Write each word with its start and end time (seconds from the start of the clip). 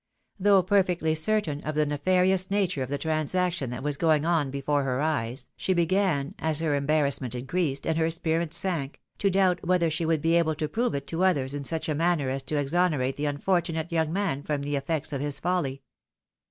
Though 0.39 0.63
perfectly 0.63 1.13
certain 1.13 1.61
of 1.63 1.75
the 1.75 1.85
nefarious 1.85 2.49
nature 2.49 2.81
of 2.81 2.89
the 2.89 2.97
transac 2.97 3.53
tion 3.53 3.69
that 3.69 3.83
was 3.83 3.97
going 3.97 4.25
on 4.25 4.49
before 4.49 4.81
her 4.81 4.99
eyes, 4.99 5.49
she 5.55 5.75
began, 5.75 6.33
as 6.39 6.57
her 6.57 6.71
embar 6.71 7.03
rassment 7.03 7.35
increased, 7.35 7.85
and 7.85 7.99
her 7.99 8.09
spirits 8.09 8.57
sank, 8.57 8.99
to 9.19 9.29
doubt 9.29 9.63
whether 9.63 9.91
she 9.91 10.07
would 10.07 10.23
be 10.23 10.35
able 10.39 10.55
to 10.55 10.67
prove 10.67 10.95
it 10.95 11.05
to 11.05 11.23
others 11.23 11.53
in 11.53 11.65
such 11.65 11.87
a 11.87 11.93
manner 11.93 12.31
as 12.31 12.41
to 12.45 12.55
ex 12.55 12.71
onerate 12.71 13.15
the 13.15 13.27
unfortunate 13.27 13.91
young 13.91 14.11
man 14.11 14.41
from 14.41 14.63
the 14.63 14.75
effects 14.75 15.13
of 15.13 15.21
his 15.21 15.39
foUy. 15.39 15.81